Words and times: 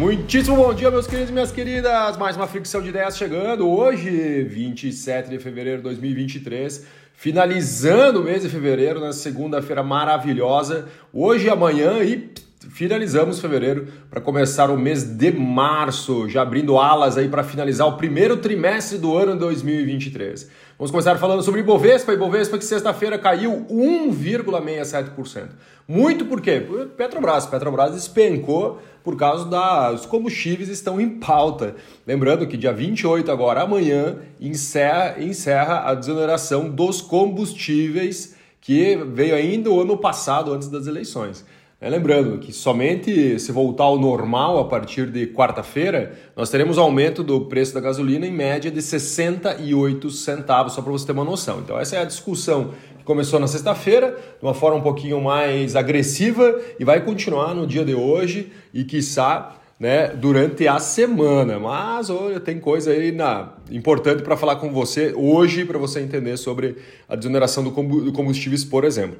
Muitíssimo 0.00 0.56
bom 0.56 0.72
dia, 0.72 0.90
meus 0.90 1.06
queridos 1.06 1.28
e 1.28 1.32
minhas 1.34 1.52
queridas. 1.52 2.16
Mais 2.16 2.34
uma 2.34 2.46
fricção 2.46 2.80
de 2.80 2.88
ideias 2.88 3.18
chegando 3.18 3.68
hoje, 3.68 4.42
27 4.44 5.28
de 5.28 5.38
fevereiro 5.38 5.76
de 5.76 5.82
2023. 5.84 6.86
Finalizando 7.12 8.22
o 8.22 8.24
mês 8.24 8.40
de 8.40 8.48
fevereiro, 8.48 8.98
na 8.98 9.12
segunda-feira 9.12 9.82
maravilhosa. 9.82 10.88
Hoje 11.12 11.50
amanhã 11.50 12.02
e 12.02 12.32
finalizamos 12.68 13.40
fevereiro 13.40 13.88
para 14.10 14.20
começar 14.20 14.70
o 14.70 14.76
mês 14.76 15.02
de 15.02 15.32
março, 15.32 16.28
já 16.28 16.42
abrindo 16.42 16.78
alas 16.78 17.16
aí 17.16 17.28
para 17.28 17.42
finalizar 17.42 17.86
o 17.86 17.96
primeiro 17.96 18.36
trimestre 18.36 18.98
do 18.98 19.16
ano 19.16 19.34
2023. 19.36 20.48
Vamos 20.78 20.90
começar 20.90 21.16
falando 21.18 21.42
sobre 21.42 21.60
Ibovespa. 21.60 22.12
Ibovespa 22.12 22.58
que 22.58 22.64
sexta-feira 22.64 23.18
caiu 23.18 23.66
1,67%. 23.70 25.48
Muito 25.88 26.26
por 26.26 26.40
quê? 26.40 26.60
Por 26.60 26.86
Petrobras. 26.88 27.46
Petrobras 27.46 27.94
despencou 27.94 28.80
por 29.02 29.16
causa 29.16 29.46
dos 29.90 30.04
combustíveis 30.04 30.68
estão 30.68 31.00
em 31.00 31.18
pauta. 31.18 31.74
Lembrando 32.06 32.46
que 32.46 32.56
dia 32.56 32.72
28 32.72 33.32
agora, 33.32 33.62
amanhã, 33.62 34.18
encerra, 34.38 35.16
encerra 35.18 35.80
a 35.86 35.94
desoneração 35.94 36.68
dos 36.68 37.00
combustíveis 37.00 38.36
que 38.60 38.96
veio 38.96 39.34
ainda 39.34 39.70
o 39.70 39.80
ano 39.80 39.96
passado, 39.96 40.52
antes 40.52 40.68
das 40.68 40.86
eleições. 40.86 41.44
É, 41.82 41.88
lembrando 41.88 42.38
que 42.38 42.52
somente 42.52 43.38
se 43.38 43.50
voltar 43.52 43.84
ao 43.84 43.98
normal 43.98 44.58
a 44.58 44.66
partir 44.66 45.06
de 45.06 45.26
quarta-feira, 45.28 46.12
nós 46.36 46.50
teremos 46.50 46.76
aumento 46.76 47.24
do 47.24 47.46
preço 47.46 47.72
da 47.72 47.80
gasolina 47.80 48.26
em 48.26 48.30
média 48.30 48.70
de 48.70 48.82
68 48.82 50.10
centavos, 50.10 50.74
só 50.74 50.82
para 50.82 50.92
você 50.92 51.06
ter 51.06 51.12
uma 51.12 51.24
noção. 51.24 51.60
Então, 51.60 51.80
essa 51.80 51.96
é 51.96 52.02
a 52.02 52.04
discussão 52.04 52.72
que 52.98 53.02
começou 53.02 53.40
na 53.40 53.46
sexta-feira, 53.46 54.10
de 54.10 54.44
uma 54.44 54.52
forma 54.52 54.76
um 54.76 54.82
pouquinho 54.82 55.22
mais 55.22 55.74
agressiva 55.74 56.60
e 56.78 56.84
vai 56.84 57.02
continuar 57.02 57.54
no 57.54 57.66
dia 57.66 57.82
de 57.82 57.94
hoje 57.94 58.52
e, 58.74 58.84
quiçá, 58.84 59.56
né, 59.78 60.08
durante 60.08 60.68
a 60.68 60.78
semana. 60.78 61.58
Mas 61.58 62.10
olha, 62.10 62.38
tem 62.38 62.60
coisa 62.60 62.90
aí 62.90 63.10
na, 63.10 63.54
importante 63.70 64.22
para 64.22 64.36
falar 64.36 64.56
com 64.56 64.70
você 64.70 65.14
hoje, 65.16 65.64
para 65.64 65.78
você 65.78 66.00
entender 66.00 66.36
sobre 66.36 66.76
a 67.08 67.16
desoneração 67.16 67.64
do 67.64 67.72
combustíveis, 67.72 68.66
por 68.66 68.84
exemplo. 68.84 69.16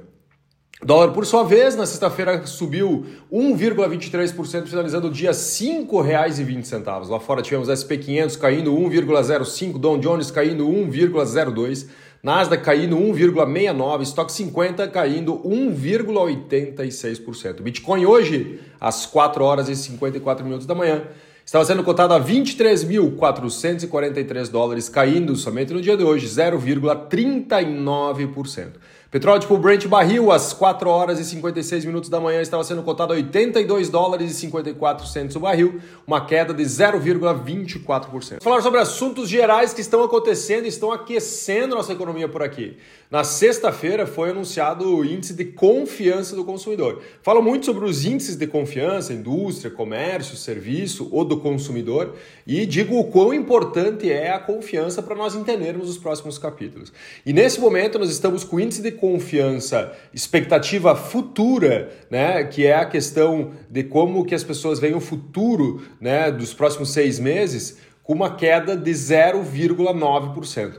Dólar, 0.82 1.12
por 1.12 1.26
sua 1.26 1.42
vez, 1.42 1.76
na 1.76 1.84
sexta-feira 1.84 2.46
subiu 2.46 3.04
1,23%, 3.30 4.66
finalizando 4.66 5.08
o 5.08 5.10
dia 5.10 5.28
R$ 5.28 5.36
5,20. 5.36 7.06
Lá 7.06 7.20
fora 7.20 7.42
tivemos 7.42 7.68
SP500 7.68 8.38
caindo 8.38 8.72
1,05%, 8.72 9.78
Dow 9.78 9.98
Jones 9.98 10.30
caindo 10.30 10.66
1,02%, 10.66 11.86
Nasdaq 12.22 12.64
caindo 12.64 12.96
1,69%, 12.96 14.00
Stock 14.04 14.32
50 14.32 14.88
caindo 14.88 15.38
1,86%. 15.44 17.60
Bitcoin 17.60 18.06
hoje, 18.06 18.60
às 18.80 19.04
4 19.04 19.44
horas 19.44 19.68
e 19.68 19.76
54 19.76 20.42
minutos 20.42 20.66
da 20.66 20.74
manhã, 20.74 21.02
estava 21.44 21.62
sendo 21.62 21.84
cotado 21.84 22.14
a 22.14 22.20
23.443 22.20 24.48
dólares, 24.48 24.88
caindo 24.88 25.36
somente 25.36 25.74
no 25.74 25.82
dia 25.82 25.94
de 25.94 26.04
hoje 26.04 26.26
0,39%. 26.26 28.68
Petróleo 29.10 29.40
tipo 29.40 29.58
Brent 29.58 29.88
barril 29.88 30.30
às 30.30 30.52
4 30.52 30.88
horas 30.88 31.18
e 31.18 31.24
56 31.24 31.84
minutos 31.84 32.08
da 32.08 32.20
manhã 32.20 32.40
estava 32.40 32.62
sendo 32.62 32.80
cotado 32.84 33.12
a 33.12 33.16
82 33.16 33.88
dólares 33.88 34.30
e 34.30 34.34
54 34.34 35.04
centos 35.04 35.34
o 35.34 35.40
barril, 35.40 35.80
uma 36.06 36.24
queda 36.24 36.54
de 36.54 36.62
0,24%. 36.62 38.40
Falar 38.40 38.62
sobre 38.62 38.78
assuntos 38.78 39.28
gerais 39.28 39.74
que 39.74 39.80
estão 39.80 40.04
acontecendo 40.04 40.64
e 40.64 40.68
estão 40.68 40.92
aquecendo 40.92 41.74
nossa 41.74 41.92
economia 41.92 42.28
por 42.28 42.40
aqui. 42.40 42.76
Na 43.10 43.24
sexta-feira 43.24 44.06
foi 44.06 44.30
anunciado 44.30 44.96
o 44.96 45.04
índice 45.04 45.34
de 45.34 45.44
confiança 45.44 46.36
do 46.36 46.44
consumidor. 46.44 47.02
Falo 47.22 47.42
muito 47.42 47.66
sobre 47.66 47.84
os 47.84 48.04
índices 48.04 48.36
de 48.36 48.46
confiança, 48.46 49.12
indústria, 49.12 49.68
comércio, 49.68 50.36
serviço 50.36 51.08
ou 51.10 51.24
do 51.24 51.36
consumidor 51.38 52.14
e 52.46 52.64
digo 52.64 52.96
o 52.96 53.10
quão 53.10 53.34
importante 53.34 54.08
é 54.08 54.30
a 54.30 54.38
confiança 54.38 55.02
para 55.02 55.16
nós 55.16 55.34
entendermos 55.34 55.90
os 55.90 55.98
próximos 55.98 56.38
capítulos. 56.38 56.92
E 57.26 57.32
nesse 57.32 57.58
momento 57.58 57.98
nós 57.98 58.12
estamos 58.12 58.44
com 58.44 58.54
o 58.54 58.60
índice 58.60 58.80
de 58.80 58.92
confiança, 58.92 59.92
expectativa 60.14 60.94
futura, 60.94 61.90
né, 62.08 62.44
que 62.44 62.64
é 62.64 62.76
a 62.76 62.86
questão 62.86 63.50
de 63.68 63.82
como 63.82 64.24
que 64.24 64.36
as 64.36 64.44
pessoas 64.44 64.78
veem 64.78 64.94
o 64.94 65.00
futuro 65.00 65.82
né, 66.00 66.30
dos 66.30 66.54
próximos 66.54 66.90
seis 66.90 67.18
meses, 67.18 67.78
com 68.04 68.12
uma 68.12 68.36
queda 68.36 68.76
de 68.76 68.92
0,9%. 68.92 70.74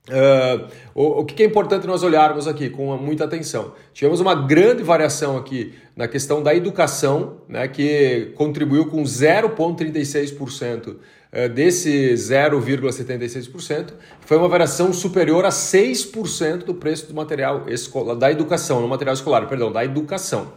Uh, 0.09 0.67
o, 0.95 1.21
o 1.21 1.25
que 1.25 1.43
é 1.43 1.47
importante 1.47 1.87
nós 1.87 2.03
olharmos 2.03 2.49
aqui 2.49 2.71
com 2.71 2.97
muita 2.97 3.25
atenção? 3.25 3.75
Tivemos 3.93 4.19
uma 4.21 4.35
grande 4.35 4.83
variação 4.83 5.37
aqui 5.37 5.75
na 5.95 6.09
questão 6.09 6.43
da 6.43 6.55
educação, 6.55 7.43
né, 7.49 7.69
que 7.69 8.33
contribuiu 8.35 8.87
com 8.87 9.03
0,36% 9.03 10.97
ah, 11.33 11.47
desse 11.47 12.13
0,76%, 12.15 13.93
foi 14.23 14.37
uma 14.37 14.49
variação 14.49 14.93
superior 14.93 15.45
a 15.45 15.51
6% 15.51 16.65
do 16.65 16.75
preço 16.75 17.07
do 17.07 17.15
material 17.15 17.69
escolar, 17.69 18.17
da 18.17 18.33
educação, 18.33 18.81
no 18.81 18.89
material 18.89 19.15
escolar, 19.15 19.47
perdão, 19.47 19.71
da 19.71 19.85
educação. 19.85 20.53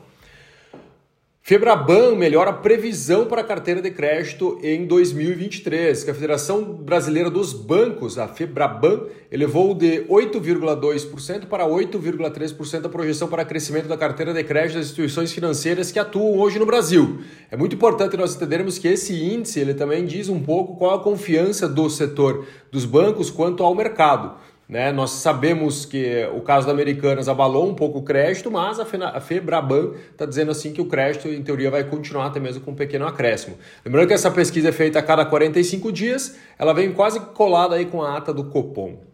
Febraban 1.46 2.16
melhora 2.16 2.52
a 2.52 2.54
previsão 2.54 3.26
para 3.26 3.42
a 3.42 3.44
carteira 3.44 3.82
de 3.82 3.92
crédito 3.92 4.58
em 4.64 4.86
2023, 4.86 6.06
que 6.06 6.10
a 6.10 6.14
Federação 6.14 6.64
Brasileira 6.64 7.30
dos 7.30 7.52
Bancos, 7.52 8.18
a 8.18 8.30
Febraban, 8.30 9.08
elevou 9.30 9.76
de 9.76 10.06
8,2% 10.06 11.48
para 11.48 11.68
8,3% 11.68 12.86
a 12.86 12.90
projeção 12.90 13.28
para 13.28 13.44
crescimento 13.44 13.90
da 13.90 13.98
carteira 13.98 14.34
de 14.34 14.42
crédito 14.42 14.78
das 14.78 14.86
instituições 14.86 15.34
financeiras 15.34 15.92
que 15.92 16.00
atuam 16.00 16.40
hoje 16.40 16.58
no 16.58 16.66
Brasil. 16.66 17.20
É 17.52 17.58
muito 17.58 17.76
importante 17.76 18.16
nós 18.16 18.34
entendermos 18.34 18.78
que 18.78 18.88
esse 18.88 19.14
índice 19.14 19.60
ele 19.60 19.74
também 19.74 20.06
diz 20.06 20.30
um 20.30 20.40
pouco 20.40 20.78
qual 20.78 20.96
a 20.96 21.04
confiança 21.04 21.68
do 21.68 21.90
setor 21.90 22.48
dos 22.72 22.86
bancos 22.86 23.30
quanto 23.30 23.64
ao 23.64 23.76
mercado. 23.76 24.38
Né? 24.68 24.92
Nós 24.92 25.12
sabemos 25.12 25.86
que 25.86 26.28
o 26.34 26.42
caso 26.42 26.66
da 26.66 26.74
Americanas 26.74 27.28
abalou 27.28 27.70
um 27.70 27.76
pouco 27.76 28.00
o 28.00 28.04
crédito, 28.04 28.50
mas 28.50 28.80
a 28.80 29.20
Febraban 29.20 29.94
está 30.12 30.26
dizendo 30.26 30.52
assim 30.52 30.72
que 30.72 30.82
o 30.82 30.86
crédito, 30.86 31.28
em 31.28 31.44
teoria, 31.44 31.70
vai 31.70 31.84
continuar 31.84 32.28
até 32.28 32.40
mesmo 32.40 32.64
com 32.64 32.72
um 32.72 32.76
pequeno 32.76 33.06
acréscimo. 33.06 33.58
Lembrando 33.86 34.08
que 34.08 34.14
essa 34.14 34.32
pesquisa 34.32 34.70
é 34.70 34.72
feita 34.72 35.00
a 35.00 35.04
cada 35.04 35.26
45 35.26 35.92
dias, 35.92 36.38
ela 36.58 36.74
vem 36.74 36.92
quase 36.92 37.20
colada 37.20 37.76
aí 37.76 37.86
com 37.86 38.02
a 38.02 38.18
ata 38.18 38.34
do 38.34 38.46
Copom. 38.46 39.13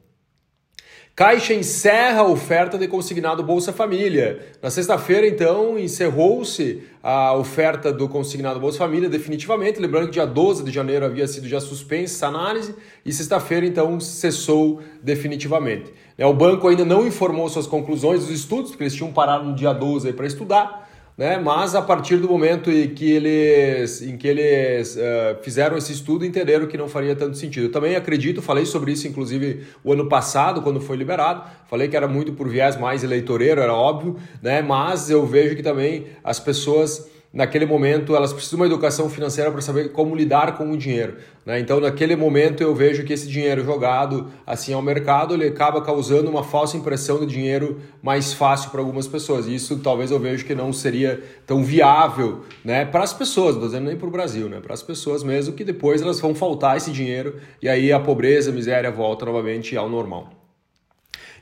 Caixa 1.15 1.53
encerra 1.53 2.21
a 2.21 2.27
oferta 2.27 2.77
de 2.77 2.88
consignado 2.88 3.44
Bolsa 3.44 3.73
Família. 3.73 4.39
Na 4.61 4.69
sexta-feira, 4.69 5.27
então, 5.27 5.77
encerrou-se 5.77 6.81
a 7.03 7.33
oferta 7.33 7.91
do 7.91 8.07
consignado 8.07 8.59
Bolsa 8.59 8.77
Família 8.77 9.09
definitivamente. 9.09 9.79
Lembrando 9.79 10.06
que 10.06 10.13
dia 10.13 10.25
12 10.25 10.63
de 10.63 10.71
janeiro 10.71 11.06
havia 11.06 11.27
sido 11.27 11.47
já 11.47 11.59
suspensa 11.59 12.15
essa 12.15 12.27
análise 12.27 12.73
e 13.06 13.11
sexta-feira, 13.11 13.65
então, 13.65 14.00
cessou 14.00 14.81
definitivamente. 15.03 15.94
Né, 16.17 16.25
o 16.25 16.33
banco 16.33 16.67
ainda 16.67 16.85
não 16.85 17.06
informou 17.06 17.50
suas 17.50 17.67
conclusões 17.67 18.21
dos 18.21 18.29
estudos, 18.29 18.71
porque 18.71 18.83
eles 18.83 18.95
tinham 18.95 19.12
parado 19.12 19.44
no 19.45 19.53
dia 19.53 19.73
12 19.73 20.13
para 20.13 20.25
estudar 20.25 20.88
né? 21.19 21.38
mas 21.38 21.75
a 21.75 21.81
partir 21.81 22.16
do 22.16 22.30
momento 22.30 22.71
em 22.71 22.88
que 22.88 23.12
eles, 23.12 24.01
em 24.01 24.16
que 24.16 24.25
eles 24.25 24.95
uh, 24.95 25.44
fizeram 25.44 25.75
esse 25.75 25.92
estudo, 25.92 26.25
entenderam 26.25 26.66
que 26.66 26.77
não 26.77 26.88
faria 26.88 27.13
tanto 27.13 27.36
sentido. 27.36 27.66
Eu 27.66 27.71
também 27.74 27.94
acredito, 27.98 28.42
falei 28.42 28.66
sobre 28.66 28.94
isso 28.94 29.06
inclusive 29.06 29.66
o 29.83 29.92
ano 29.92 30.07
passado, 30.07 30.62
quando 30.62 30.80
foi 30.80 30.95
liberado, 30.95 31.44
falei 31.68 31.89
que 31.89 31.98
era 31.98 32.07
muito 32.07 32.31
por 32.31 32.48
viés 32.48 32.80
mais 32.80 33.04
eleitoreiro, 33.04 33.60
era 33.60 33.74
óbvio, 33.74 34.16
né? 34.42 34.62
mas 34.62 35.10
eu 35.10 35.25
vejo 35.25 35.57
que 35.57 35.62
também 35.62 36.06
as 36.24 36.39
pessoas 36.39 37.10
naquele 37.31 37.65
momento 37.65 38.15
elas 38.15 38.33
precisam 38.33 38.57
de 38.57 38.63
uma 38.63 38.65
educação 38.65 39.09
financeira 39.09 39.51
para 39.51 39.61
saber 39.61 39.91
como 39.91 40.15
lidar 40.15 40.57
com 40.57 40.71
o 40.71 40.77
dinheiro. 40.77 41.17
Né? 41.45 41.59
Então, 41.59 41.79
naquele 41.79 42.15
momento, 42.15 42.61
eu 42.61 42.73
vejo 42.73 43.03
que 43.03 43.13
esse 43.13 43.27
dinheiro 43.27 43.63
jogado 43.63 44.27
assim 44.45 44.73
ao 44.73 44.81
mercado 44.81 45.33
ele 45.33 45.47
acaba 45.47 45.81
causando 45.81 46.29
uma 46.29 46.43
falsa 46.43 46.75
impressão 46.75 47.19
de 47.19 47.27
dinheiro 47.27 47.79
mais 48.01 48.33
fácil 48.33 48.71
para 48.71 48.81
algumas 48.81 49.07
pessoas. 49.07 49.47
E 49.47 49.55
isso 49.55 49.79
talvez 49.79 50.11
eu 50.11 50.19
vejo 50.19 50.45
que 50.45 50.55
não 50.55 50.73
seria 50.73 51.21
tão 51.45 51.63
viável 51.63 52.41
né? 52.65 52.85
para 52.85 53.03
as 53.03 53.13
pessoas, 53.13 53.55
não 53.55 53.63
dizendo 53.65 53.85
nem 53.85 53.97
para 53.97 54.07
o 54.07 54.11
Brasil, 54.11 54.49
né? 54.49 54.59
para 54.59 54.73
as 54.73 54.81
pessoas 54.81 55.23
mesmo, 55.23 55.53
que 55.53 55.63
depois 55.63 56.01
elas 56.01 56.19
vão 56.19 56.33
faltar 56.33 56.77
esse 56.77 56.91
dinheiro 56.91 57.35
e 57.61 57.69
aí 57.69 57.91
a 57.91 57.99
pobreza, 57.99 58.49
a 58.49 58.53
miséria 58.53 58.91
volta 58.91 59.25
novamente 59.25 59.77
ao 59.77 59.89
normal. 59.89 60.38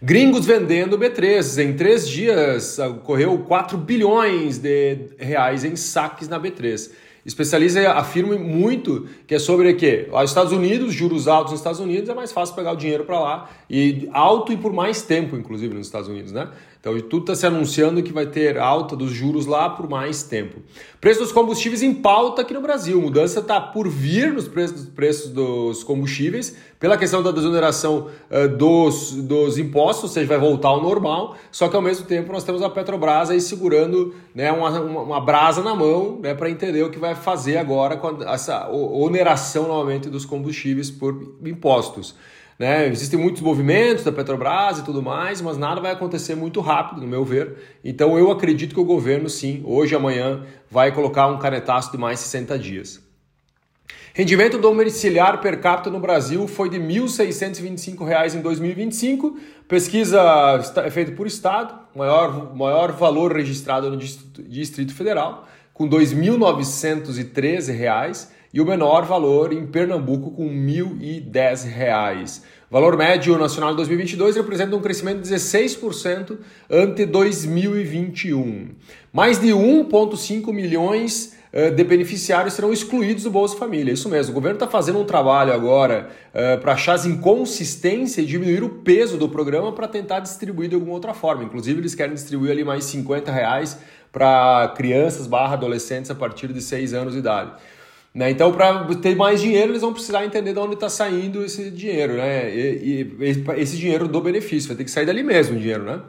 Gringos 0.01 0.45
vendendo 0.45 0.97
B3. 0.97 1.63
Em 1.63 1.73
três 1.73 2.07
dias, 2.07 2.77
ocorreu 2.77 3.37
4 3.39 3.77
bilhões 3.77 4.59
de 4.59 4.97
reais 5.17 5.63
em 5.63 5.75
saques 5.75 6.27
na 6.27 6.39
B3. 6.39 6.91
Especialistas 7.25 7.85
afirmam 7.85 8.39
muito 8.39 9.05
que 9.27 9.35
é 9.35 9.39
sobre 9.39 9.73
quê? 9.73 10.07
Os 10.11 10.29
Estados 10.29 10.53
Unidos, 10.53 10.93
juros 10.93 11.27
altos 11.27 11.51
nos 11.51 11.59
Estados 11.59 11.79
Unidos, 11.79 12.07
é 12.07 12.13
mais 12.13 12.31
fácil 12.31 12.55
pegar 12.55 12.71
o 12.71 12.77
dinheiro 12.77 13.03
para 13.03 13.19
lá. 13.19 13.49
E 13.69 14.07
alto 14.13 14.53
e 14.53 14.57
por 14.57 14.71
mais 14.71 15.01
tempo, 15.01 15.35
inclusive, 15.35 15.73
nos 15.73 15.87
Estados 15.87 16.07
Unidos, 16.07 16.31
né? 16.31 16.47
Então, 16.79 16.97
tudo 17.01 17.23
está 17.23 17.35
se 17.35 17.45
anunciando 17.45 18.01
que 18.03 18.13
vai 18.13 18.25
ter 18.25 18.57
alta 18.57 18.95
dos 18.95 19.11
juros 19.11 19.45
lá 19.45 19.69
por 19.69 19.89
mais 19.89 20.23
tempo. 20.23 20.61
Preço 21.01 21.19
dos 21.19 21.31
combustíveis 21.31 21.81
em 21.81 21.93
pauta 21.93 22.41
aqui 22.41 22.53
no 22.53 22.61
Brasil. 22.61 23.01
Mudança 23.01 23.39
está 23.39 23.59
por 23.59 23.87
vir 23.87 24.33
nos 24.33 24.47
preços, 24.47 24.85
preços 24.85 25.31
dos 25.31 25.83
combustíveis, 25.83 26.55
pela 26.79 26.97
questão 26.97 27.21
da 27.23 27.31
desoneração 27.31 28.07
dos, 28.57 29.13
dos 29.13 29.57
impostos, 29.57 30.03
ou 30.03 30.09
seja, 30.09 30.27
vai 30.27 30.37
voltar 30.37 30.69
ao 30.69 30.81
normal. 30.81 31.35
Só 31.51 31.67
que 31.67 31.75
ao 31.75 31.81
mesmo 31.81 32.05
tempo 32.05 32.31
nós 32.31 32.43
temos 32.43 32.61
a 32.61 32.69
Petrobras 32.69 33.29
aí 33.29 33.41
segurando 33.41 34.13
né, 34.33 34.51
uma, 34.51 34.69
uma, 34.79 35.01
uma 35.01 35.19
brasa 35.19 35.61
na 35.61 35.75
mão 35.75 36.19
né, 36.21 36.33
para 36.33 36.49
entender 36.49 36.83
o 36.83 36.89
que 36.89 36.99
vai 36.99 37.15
fazer 37.15 37.57
agora 37.57 37.97
com 37.97 38.23
essa 38.23 38.69
oneração 38.69 39.67
novamente 39.67 40.09
dos 40.09 40.25
combustíveis 40.25 40.91
por 40.91 41.35
impostos. 41.43 42.15
Né? 42.57 42.87
Existem 42.87 43.19
muitos 43.19 43.41
movimentos 43.41 44.03
da 44.03 44.11
Petrobras 44.11 44.79
e 44.79 44.83
tudo 44.83 45.01
mais, 45.01 45.41
mas 45.41 45.57
nada 45.57 45.79
vai 45.79 45.91
acontecer 45.91 46.35
muito 46.35 46.59
rápido, 46.59 47.01
no 47.01 47.07
meu 47.07 47.23
ver. 47.23 47.55
Então 47.83 48.17
eu 48.17 48.31
acredito 48.31 48.73
que 48.73 48.81
o 48.81 48.85
governo, 48.85 49.29
sim, 49.29 49.61
hoje 49.63 49.93
e 49.93 49.95
amanhã, 49.95 50.43
vai 50.69 50.91
colocar 50.91 51.27
um 51.27 51.37
canetaço 51.37 51.91
de 51.91 51.97
mais 51.97 52.19
60 52.19 52.57
dias. 52.57 53.05
Rendimento 54.13 54.57
domiciliar 54.57 55.39
per 55.41 55.61
capita 55.61 55.91
no 55.91 55.99
Brasil 55.99 56.47
foi 56.47 56.69
de 56.69 56.79
R$ 56.79 56.87
1.625 56.87 58.33
em 58.33 58.41
2025. 58.41 59.37
Pesquisa 59.67 60.19
é 60.77 60.89
feita 60.89 61.11
por 61.11 61.27
estado, 61.27 61.79
maior, 61.95 62.55
maior 62.55 62.91
valor 62.93 63.31
registrado 63.31 63.91
no 63.91 63.97
Distrito 63.97 64.95
Federal, 64.95 65.47
com 65.71 65.83
R$ 65.83 65.91
2.913 65.91 68.29
e 68.57 68.59
o 68.59 68.65
menor 68.65 69.05
valor 69.05 69.53
em 69.53 69.67
Pernambuco 69.67 70.31
com 70.31 70.47
R$ 70.47 70.55
1.010. 70.55 72.41
Valor 72.71 72.97
médio 72.97 73.37
nacional 73.37 73.69
de 73.69 73.75
2022 73.75 74.35
representa 74.35 74.75
um 74.75 74.81
crescimento 74.81 75.21
de 75.21 75.29
16% 75.31 76.39
ante 76.67 77.05
2021. 77.05 78.69
Mais 79.13 79.39
de 79.39 79.49
1,5 79.49 80.51
milhões 80.51 81.37
eh, 81.53 81.69
de 81.69 81.83
beneficiários 81.83 82.55
serão 82.55 82.73
excluídos 82.73 83.25
do 83.25 83.29
Bolsa 83.29 83.55
Família. 83.55 83.93
Isso 83.93 84.09
mesmo, 84.09 84.31
o 84.31 84.33
governo 84.33 84.55
está 84.55 84.67
fazendo 84.67 84.97
um 84.97 85.05
trabalho 85.05 85.53
agora 85.53 86.09
uh, 86.33 86.59
para 86.59 86.73
achar 86.73 86.93
as 86.93 87.05
inconsistências 87.05 88.25
e 88.25 88.27
diminuir 88.27 88.63
o 88.63 88.69
peso 88.69 89.17
do 89.17 89.29
programa 89.29 89.71
para 89.71 89.87
tentar 89.87 90.19
distribuir 90.19 90.67
de 90.67 90.73
alguma 90.73 90.93
outra 90.93 91.13
forma. 91.13 91.43
Inclusive, 91.43 91.79
eles 91.79 91.93
querem 91.93 92.15
distribuir 92.15 92.53
ali 92.53 92.63
mais 92.63 92.85
50 92.85 93.31
reais 93.31 93.77
para 94.11 94.73
crianças 94.75 95.27
barra 95.27 95.53
adolescentes 95.53 96.09
a 96.09 96.15
partir 96.15 96.51
de 96.51 96.59
6 96.59 96.95
anos 96.95 97.13
de 97.13 97.19
idade. 97.19 97.51
Né? 98.13 98.31
Então, 98.31 98.51
para 98.51 98.83
ter 98.95 99.15
mais 99.15 99.41
dinheiro, 99.41 99.71
eles 99.71 99.81
vão 99.81 99.93
precisar 99.93 100.25
entender 100.25 100.53
de 100.53 100.59
onde 100.59 100.73
está 100.73 100.89
saindo 100.89 101.43
esse 101.43 101.69
dinheiro, 101.69 102.13
né? 102.13 102.49
E, 102.49 103.15
e, 103.21 103.31
esse 103.57 103.77
dinheiro 103.77 104.07
do 104.07 104.19
benefício, 104.19 104.67
vai 104.69 104.77
ter 104.77 104.83
que 104.83 104.91
sair 104.91 105.05
dali 105.05 105.21
mesmo 105.21 105.55
o 105.55 105.59
dinheiro, 105.59 105.83
né? 105.83 106.01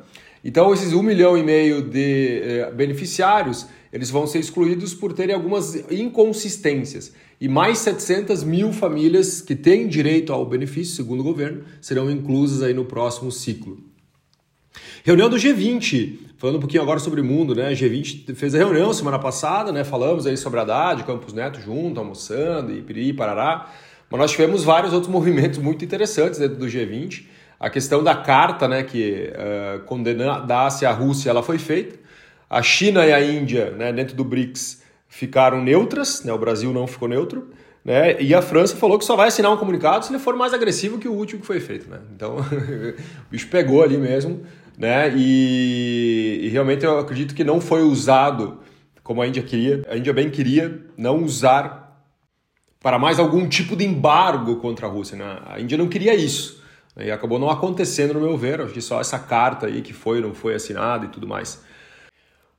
Então, 0.43 0.73
esses 0.73 0.93
um 0.93 1.03
milhão 1.03 1.37
e 1.37 1.43
meio 1.43 1.83
de 1.83 2.41
eh, 2.43 2.71
beneficiários, 2.73 3.67
eles 3.93 4.09
vão 4.09 4.27
ser 4.27 4.39
excluídos 4.39 4.95
por 4.95 5.13
terem 5.13 5.35
algumas 5.35 5.75
inconsistências. 5.91 7.13
E 7.41 7.49
mais 7.49 7.79
700 7.79 8.45
mil 8.45 8.73
famílias 8.73 9.41
que 9.41 9.55
têm 9.55 9.89
direito 9.89 10.33
ao 10.33 10.47
benefício, 10.47 10.95
segundo 10.95 11.21
o 11.21 11.25
governo, 11.25 11.65
serão 11.81 12.11
inclusas 12.11 12.63
aí 12.63 12.73
no 12.73 12.85
próximo 12.85 13.33
ciclo. 13.33 13.79
Reunião 15.05 15.29
do 15.29 15.37
G20, 15.37 16.19
falando 16.39 16.57
um 16.57 16.61
pouquinho 16.61 16.83
agora 16.83 17.01
sobre 17.01 17.21
o 17.21 17.25
mundo, 17.25 17.55
né? 17.55 17.73
G20 17.73 18.35
fez 18.35 18.55
a 18.55 18.59
reunião 18.59 18.93
semana 18.95 19.19
passada, 19.19 19.73
né? 19.73 19.83
Falamos 19.83 20.25
aí 20.25 20.37
sobre 20.37 20.61
a 20.61 20.63
Haddad, 20.63 21.03
Campos 21.03 21.35
Neto 21.35 21.61
junto, 21.61 21.99
almoçando, 21.99 22.73
e 22.73 22.81
piriri, 22.81 23.13
parará. 23.13 23.69
Mas 24.09 24.21
nós 24.21 24.31
tivemos 24.31 24.63
vários 24.63 24.93
outros 24.93 25.11
movimentos 25.13 25.59
muito 25.59 25.85
interessantes 25.85 26.39
dentro 26.39 26.57
do 26.57 26.67
G20. 26.67 27.27
A 27.59 27.69
questão 27.69 28.05
da 28.05 28.15
carta, 28.15 28.69
né, 28.69 28.85
que 28.85 29.33
uh, 29.33 29.85
condenasse 29.85 30.87
a 30.87 30.93
Rússia, 30.93 31.29
ela 31.29 31.43
foi 31.43 31.59
feita. 31.59 31.99
A 32.49 32.63
China 32.63 33.05
e 33.05 33.13
a 33.13 33.21
Índia, 33.21 33.73
né, 33.73 33.93
dentro 33.93 34.15
do 34.15 34.25
BRICS, 34.25 34.81
ficaram 35.09 35.61
neutras, 35.61 36.23
né? 36.23 36.33
O 36.33 36.39
Brasil 36.39 36.73
não 36.73 36.87
ficou 36.87 37.09
neutro. 37.09 37.51
Né? 37.85 38.21
E 38.21 38.35
a 38.35 38.43
França 38.43 38.77
falou 38.77 38.99
que 38.99 39.05
só 39.05 39.17
vai 39.17 39.29
assinar 39.29 39.53
um 39.53 39.57
comunicado 39.57 40.05
se 40.05 40.13
ele 40.13 40.19
for 40.19 40.37
mais 40.37 40.53
agressivo 40.53 40.99
que 40.99 41.09
o 41.09 41.13
último 41.13 41.41
que 41.41 41.47
foi 41.47 41.61
feito. 41.61 41.89
Né? 41.89 41.99
Então, 42.15 42.37
o 43.27 43.31
bicho 43.31 43.49
pegou 43.49 43.83
ali 43.83 43.97
mesmo 43.97 44.45
né? 44.79 45.13
E, 45.17 46.41
e, 46.45 46.49
realmente 46.49 46.85
eu 46.85 47.01
acredito 47.01 47.35
que 47.35 47.43
não 47.43 47.61
foi 47.61 47.83
usado 47.83 48.61
como 49.03 49.21
a 49.21 49.27
Índia 49.27 49.43
queria. 49.43 49.85
A 49.89 49.97
Índia 49.97 50.13
bem 50.13 50.31
queria 50.31 50.87
não 50.97 51.25
usar 51.25 52.07
para 52.81 52.99
mais 52.99 53.19
algum 53.19 53.49
tipo 53.49 53.75
de 53.75 53.85
embargo 53.85 54.57
contra 54.57 54.87
a 54.87 54.91
Rússia. 54.91 55.17
Né? 55.17 55.39
A 55.47 55.61
Índia 55.61 55.77
não 55.77 55.89
queria 55.89 56.15
isso. 56.15 56.63
E 56.97 57.11
acabou 57.11 57.39
não 57.39 57.51
acontecendo, 57.51 58.15
no 58.15 58.21
meu 58.21 58.37
ver. 58.37 58.61
Acho 58.61 58.73
que 58.73 58.81
só 58.81 59.01
essa 59.01 59.19
carta 59.19 59.67
aí 59.67 59.83
que 59.83 59.93
foi, 59.93 60.21
não 60.21 60.33
foi 60.33 60.55
assinada 60.55 61.07
e 61.07 61.09
tudo 61.09 61.27
mais. 61.27 61.61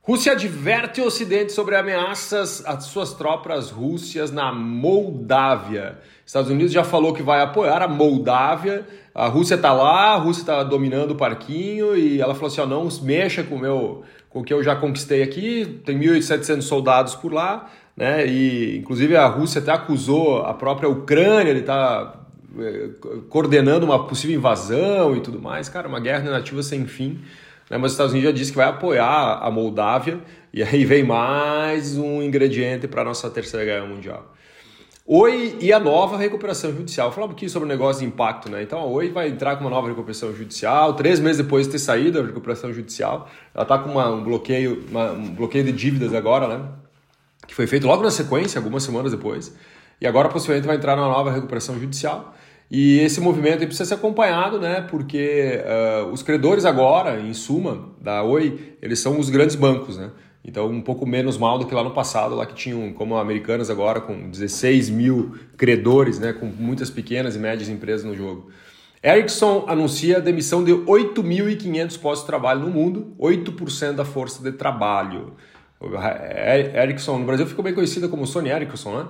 Rússia 0.02 0.32
adverte 0.32 0.98
o 1.02 1.04
Ocidente 1.04 1.52
sobre 1.52 1.76
ameaças 1.76 2.64
às 2.64 2.84
suas 2.84 3.12
tropas 3.12 3.70
russas 3.70 4.30
na 4.30 4.50
Moldávia. 4.50 5.98
Estados 6.24 6.50
Unidos 6.50 6.72
já 6.72 6.82
falou 6.82 7.12
que 7.12 7.22
vai 7.22 7.42
apoiar 7.42 7.82
a 7.82 7.88
Moldávia. 7.88 8.86
A 9.14 9.26
Rússia 9.26 9.56
está 9.56 9.74
lá, 9.74 10.14
a 10.14 10.16
Rússia 10.16 10.40
está 10.40 10.62
dominando 10.62 11.10
o 11.10 11.16
parquinho 11.16 11.94
e 11.94 12.18
ela 12.18 12.34
falou 12.34 12.48
assim: 12.48 12.64
não 12.66 12.88
mexa 13.02 13.42
com 13.42 13.56
o 13.56 13.58
meu, 13.58 14.02
com 14.30 14.40
o 14.40 14.42
que 14.42 14.54
eu 14.54 14.62
já 14.62 14.74
conquistei 14.74 15.22
aqui. 15.22 15.80
Tem 15.84 15.98
1.700 15.98 16.62
soldados 16.62 17.14
por 17.14 17.30
lá, 17.30 17.70
né? 17.94 18.26
E 18.26 18.78
inclusive 18.78 19.14
a 19.16 19.26
Rússia 19.26 19.60
até 19.60 19.70
acusou 19.70 20.38
a 20.38 20.54
própria 20.54 20.88
Ucrânia, 20.88 21.50
ele 21.50 21.60
está 21.60 22.14
é, 22.58 22.88
coordenando 23.28 23.84
uma 23.84 24.06
possível 24.06 24.34
invasão 24.34 25.14
e 25.14 25.20
tudo 25.20 25.38
mais. 25.38 25.68
Cara, 25.68 25.86
uma 25.86 26.00
guerra 26.00 26.30
nativa 26.30 26.62
sem 26.62 26.86
fim. 26.86 27.20
Né? 27.70 27.78
Mas 27.78 27.92
os 27.92 27.92
Estados 27.92 28.12
Unidos 28.12 28.30
já 28.30 28.36
disse 28.36 28.50
que 28.50 28.56
vai 28.56 28.66
apoiar 28.66 29.38
a 29.40 29.50
Moldávia, 29.50 30.20
e 30.52 30.62
aí 30.62 30.84
vem 30.84 31.04
mais 31.04 31.96
um 31.96 32.20
ingrediente 32.20 32.88
para 32.88 33.02
a 33.02 33.04
nossa 33.04 33.30
terceira 33.30 33.64
guerra 33.64 33.86
mundial. 33.86 34.34
Oi 35.06 35.56
e 35.60 35.72
a 35.72 35.80
nova 35.80 36.16
recuperação 36.16 36.72
judicial. 36.72 37.10
Falar 37.10 37.26
um 37.26 37.30
pouquinho 37.30 37.50
sobre 37.50 37.66
o 37.66 37.68
negócio 37.68 38.02
de 38.02 38.06
impacto, 38.06 38.48
né? 38.48 38.62
Então 38.62 38.78
a 38.78 38.84
Oi 38.84 39.10
vai 39.10 39.28
entrar 39.28 39.56
com 39.56 39.64
uma 39.64 39.70
nova 39.70 39.88
recuperação 39.88 40.32
judicial, 40.32 40.94
três 40.94 41.18
meses 41.18 41.38
depois 41.38 41.66
de 41.66 41.72
ter 41.72 41.78
saído 41.78 42.20
da 42.20 42.26
recuperação 42.26 42.72
judicial. 42.72 43.28
Ela 43.52 43.64
está 43.64 43.78
com 43.78 43.90
uma, 43.90 44.08
um, 44.08 44.22
bloqueio, 44.22 44.84
uma, 44.88 45.10
um 45.12 45.34
bloqueio 45.34 45.64
de 45.64 45.72
dívidas 45.72 46.14
agora, 46.14 46.46
né? 46.46 46.64
Que 47.44 47.54
foi 47.54 47.66
feito 47.66 47.88
logo 47.88 48.04
na 48.04 48.10
sequência, 48.10 48.60
algumas 48.60 48.84
semanas 48.84 49.10
depois. 49.10 49.52
E 50.00 50.06
agora 50.06 50.28
possivelmente 50.28 50.66
vai 50.66 50.76
entrar 50.76 50.94
numa 50.94 51.08
nova 51.08 51.32
recuperação 51.32 51.78
judicial. 51.80 52.32
E 52.70 53.00
esse 53.00 53.20
movimento 53.20 53.58
precisa 53.66 53.84
ser 53.84 53.94
acompanhado, 53.94 54.60
né? 54.60 54.80
Porque 54.80 55.60
uh, 55.64 56.12
os 56.12 56.22
credores 56.22 56.64
agora, 56.64 57.18
em 57.18 57.34
suma, 57.34 57.90
da 58.00 58.22
Oi, 58.22 58.76
eles 58.80 59.00
são 59.00 59.18
os 59.18 59.28
grandes 59.28 59.56
bancos, 59.56 59.98
né? 59.98 60.10
Então, 60.44 60.68
um 60.68 60.80
pouco 60.80 61.04
menos 61.04 61.36
mal 61.36 61.58
do 61.58 61.66
que 61.66 61.74
lá 61.74 61.82
no 61.82 61.90
passado, 61.90 62.34
lá 62.34 62.46
que 62.46 62.54
tinham, 62.54 62.92
como 62.92 63.16
Americanas 63.16 63.70
agora, 63.70 64.00
com 64.00 64.30
16 64.30 64.88
mil 64.88 65.34
credores, 65.56 66.20
né? 66.20 66.32
Com 66.32 66.46
muitas 66.46 66.88
pequenas 66.88 67.34
e 67.34 67.40
médias 67.40 67.68
empresas 67.68 68.06
no 68.06 68.14
jogo. 68.14 68.50
Ericsson 69.02 69.64
anuncia 69.66 70.18
a 70.18 70.20
demissão 70.20 70.62
de 70.62 70.72
8.500 70.72 71.98
postos 71.98 72.20
de 72.20 72.26
trabalho 72.26 72.60
no 72.60 72.68
mundo, 72.68 73.14
8% 73.18 73.92
da 73.92 74.04
força 74.04 74.42
de 74.42 74.52
trabalho. 74.52 75.32
Ericsson 76.74 77.18
no 77.18 77.24
Brasil 77.24 77.46
ficou 77.46 77.64
bem 77.64 77.74
conhecida 77.74 78.06
como 78.08 78.26
Sony 78.26 78.50
Ericsson, 78.50 78.96
né? 78.96 79.08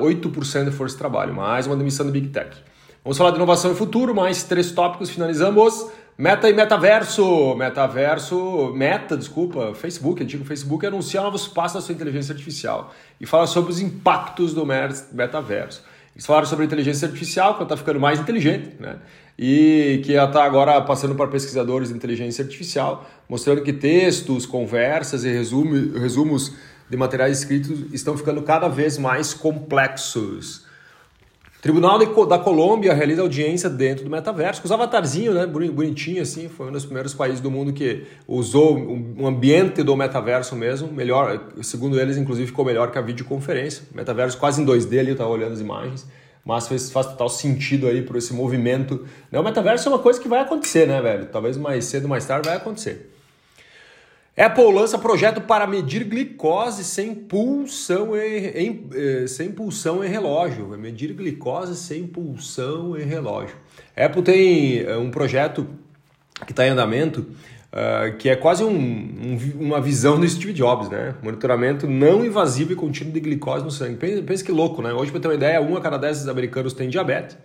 Uh, 0.00 0.04
8% 0.04 0.64
de 0.64 0.70
força 0.72 0.96
de 0.96 0.98
trabalho, 0.98 1.32
mais 1.32 1.66
uma 1.66 1.76
demissão 1.76 2.04
do 2.04 2.10
Big 2.10 2.28
Tech. 2.30 2.56
Vamos 3.04 3.18
falar 3.18 3.30
de 3.30 3.36
inovação 3.36 3.72
e 3.72 3.74
futuro, 3.74 4.14
mais 4.14 4.44
três 4.44 4.70
tópicos, 4.70 5.10
finalizamos. 5.10 5.88
Meta 6.16 6.48
e 6.48 6.54
metaverso, 6.54 7.52
metaverso, 7.56 8.72
meta, 8.76 9.16
desculpa, 9.16 9.74
Facebook, 9.74 10.22
antigo 10.22 10.44
Facebook, 10.44 10.86
anuncia 10.86 11.20
novos 11.20 11.48
passos 11.48 11.74
da 11.74 11.80
sua 11.80 11.96
inteligência 11.96 12.32
artificial 12.32 12.94
e 13.20 13.26
fala 13.26 13.48
sobre 13.48 13.72
os 13.72 13.80
impactos 13.80 14.54
do 14.54 14.64
metaverso. 14.64 15.82
Eles 16.14 16.24
falaram 16.24 16.46
sobre 16.46 16.64
inteligência 16.64 17.08
artificial, 17.08 17.54
que 17.54 17.62
ela 17.62 17.64
está 17.64 17.76
ficando 17.76 17.98
mais 17.98 18.20
inteligente, 18.20 18.76
né? 18.78 18.98
E 19.36 20.00
que 20.04 20.14
ela 20.14 20.28
está 20.28 20.44
agora 20.44 20.80
passando 20.82 21.16
para 21.16 21.26
pesquisadores 21.26 21.88
de 21.88 21.96
inteligência 21.96 22.44
artificial, 22.44 23.04
mostrando 23.28 23.62
que 23.62 23.72
textos, 23.72 24.46
conversas 24.46 25.24
e 25.24 25.28
resumo, 25.28 25.98
resumos 25.98 26.52
de 26.88 26.96
materiais 26.96 27.38
escritos 27.38 27.92
estão 27.92 28.16
ficando 28.16 28.42
cada 28.42 28.68
vez 28.68 28.96
mais 28.96 29.34
complexos. 29.34 30.70
Tribunal 31.62 31.96
da 32.26 32.40
Colômbia 32.40 32.92
realiza 32.92 33.22
audiência 33.22 33.70
dentro 33.70 34.02
do 34.02 34.10
metaverso, 34.10 34.60
com 34.60 34.66
os 34.66 34.72
avatarzinhos, 34.72 35.32
né? 35.32 35.46
Bonitinho 35.46 36.20
assim, 36.20 36.48
foi 36.48 36.66
um 36.66 36.72
dos 36.72 36.84
primeiros 36.84 37.14
países 37.14 37.40
do 37.40 37.52
mundo 37.52 37.72
que 37.72 38.04
usou 38.26 38.76
um 38.76 39.24
ambiente 39.24 39.80
do 39.84 39.94
metaverso 39.94 40.56
mesmo, 40.56 40.92
melhor, 40.92 41.52
segundo 41.62 42.00
eles, 42.00 42.16
inclusive 42.16 42.48
ficou 42.48 42.64
melhor 42.64 42.90
que 42.90 42.98
a 42.98 43.00
videoconferência. 43.00 43.84
Metaverso 43.94 44.38
quase 44.38 44.60
em 44.60 44.66
2D 44.66 44.98
ali, 44.98 45.10
eu 45.10 45.12
estava 45.12 45.30
olhando 45.30 45.52
as 45.52 45.60
imagens, 45.60 46.04
mas 46.44 46.66
faz, 46.66 46.90
faz 46.90 47.06
total 47.06 47.28
sentido 47.28 47.86
aí 47.86 48.02
por 48.02 48.16
esse 48.16 48.34
movimento. 48.34 49.06
Né? 49.30 49.38
O 49.38 49.44
metaverso 49.44 49.88
é 49.88 49.92
uma 49.92 50.00
coisa 50.00 50.20
que 50.20 50.26
vai 50.26 50.40
acontecer, 50.40 50.88
né, 50.88 51.00
velho? 51.00 51.26
Talvez 51.26 51.56
mais 51.56 51.84
cedo 51.84 52.08
mais 52.08 52.26
tarde 52.26 52.48
vai 52.48 52.56
acontecer. 52.56 53.08
Apple 54.44 54.72
lança 54.72 54.98
projeto 54.98 55.40
para 55.40 55.66
medir 55.66 56.04
glicose 56.04 56.82
sem 56.82 57.14
pulsão 57.14 58.16
e, 58.16 58.48
em, 58.48 58.88
eh, 58.94 59.26
sem 59.28 59.52
pulsão 59.52 60.04
em 60.04 60.08
relógio. 60.08 60.68
Vai 60.68 60.78
medir 60.78 61.12
glicose 61.12 61.76
sem 61.76 62.06
pulsão 62.06 62.96
em 62.98 63.04
relógio. 63.04 63.54
Apple 63.96 64.22
tem 64.22 64.80
eh, 64.80 64.96
um 64.96 65.10
projeto 65.10 65.68
que 66.44 66.52
está 66.52 66.66
em 66.66 66.70
andamento 66.70 67.26
uh, 67.72 68.16
que 68.16 68.28
é 68.28 68.36
quase 68.36 68.62
um, 68.62 68.70
um, 68.70 69.38
uma 69.60 69.80
visão 69.80 70.18
do 70.18 70.28
Steve 70.28 70.52
Jobs, 70.52 70.88
né? 70.88 71.14
Monitoramento 71.22 71.86
não 71.86 72.24
invasivo 72.24 72.72
e 72.72 72.76
contínuo 72.76 73.12
de 73.12 73.20
glicose 73.20 73.64
no 73.64 73.70
sangue. 73.70 73.96
Pensa, 73.96 74.22
pensa 74.22 74.44
que 74.44 74.52
louco, 74.52 74.82
né? 74.82 74.92
Hoje, 74.92 75.10
para 75.10 75.20
ter 75.20 75.28
uma 75.28 75.34
ideia, 75.34 75.60
um 75.60 75.76
a 75.76 75.80
cada 75.80 75.96
dez 75.96 76.28
americanos 76.28 76.72
tem 76.72 76.88
diabetes. 76.88 77.36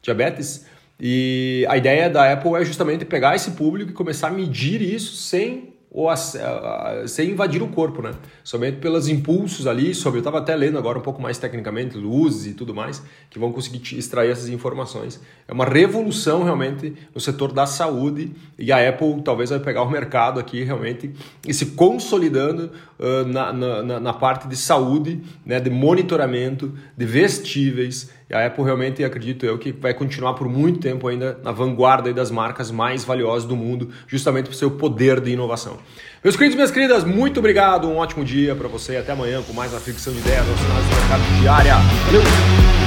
diabetes 0.00 0.66
e 0.98 1.66
a 1.68 1.76
ideia 1.76 2.08
da 2.08 2.32
Apple 2.32 2.54
é 2.54 2.64
justamente 2.64 3.04
pegar 3.04 3.34
esse 3.34 3.50
público 3.52 3.90
e 3.90 3.94
começar 3.94 4.28
a 4.28 4.30
medir 4.30 4.80
isso 4.80 5.16
sem 5.16 5.73
ou 5.94 6.10
a, 6.10 6.14
a, 6.14 7.06
sem 7.06 7.30
invadir 7.30 7.62
o 7.62 7.68
corpo, 7.68 8.02
né? 8.02 8.10
Somente 8.42 8.78
pelos 8.78 9.06
impulsos 9.06 9.64
ali, 9.64 9.94
sobre, 9.94 10.18
eu 10.18 10.22
estava 10.22 10.38
até 10.38 10.56
lendo 10.56 10.76
agora 10.76 10.98
um 10.98 11.00
pouco 11.00 11.22
mais 11.22 11.38
tecnicamente, 11.38 11.96
luzes 11.96 12.48
e 12.48 12.52
tudo 12.52 12.74
mais, 12.74 13.00
que 13.30 13.38
vão 13.38 13.52
conseguir 13.52 13.96
extrair 13.96 14.32
essas 14.32 14.48
informações. 14.48 15.20
É 15.46 15.52
uma 15.52 15.64
revolução 15.64 16.42
realmente 16.42 16.94
no 17.14 17.20
setor 17.20 17.52
da 17.52 17.64
saúde 17.64 18.32
e 18.58 18.72
a 18.72 18.88
Apple 18.88 19.22
talvez 19.22 19.50
vai 19.50 19.60
pegar 19.60 19.82
o 19.82 19.88
mercado 19.88 20.40
aqui 20.40 20.64
realmente 20.64 21.12
e 21.46 21.54
se 21.54 21.66
consolidando 21.66 22.72
uh, 22.98 23.24
na, 23.28 23.52
na, 23.52 24.00
na, 24.00 24.12
parte 24.12 24.48
de 24.48 24.56
saúde, 24.56 25.22
né, 25.46 25.60
de 25.60 25.70
monitoramento, 25.70 26.72
de 26.96 27.06
vestíveis. 27.06 28.10
E 28.28 28.34
a 28.34 28.46
Apple 28.46 28.64
realmente, 28.64 29.04
acredito 29.04 29.44
eu, 29.44 29.58
que 29.58 29.70
vai 29.70 29.92
continuar 29.92 30.34
por 30.34 30.48
muito 30.48 30.80
tempo 30.80 31.06
ainda 31.08 31.38
na 31.42 31.52
vanguarda 31.52 32.12
das 32.12 32.30
marcas 32.30 32.70
mais 32.70 33.04
valiosas 33.04 33.44
do 33.44 33.54
mundo, 33.54 33.90
justamente 34.06 34.46
por 34.46 34.54
seu 34.54 34.70
poder 34.70 35.20
de 35.20 35.32
inovação. 35.32 35.78
Meus 36.22 36.34
queridos 36.34 36.54
e 36.54 36.56
minhas 36.56 36.70
queridas, 36.70 37.04
muito 37.04 37.38
obrigado, 37.38 37.86
um 37.86 37.96
ótimo 37.96 38.24
dia 38.24 38.54
para 38.54 38.68
você. 38.68 38.96
Até 38.96 39.12
amanhã 39.12 39.42
com 39.42 39.52
mais 39.52 39.72
uma 39.72 39.80
ficção 39.80 40.12
de 40.12 40.20
ideias 40.20 40.44
relacionadas 40.44 40.84
ao 40.84 41.00
mercado 41.00 41.40
diária. 41.40 41.74
Valeu! 42.06 42.83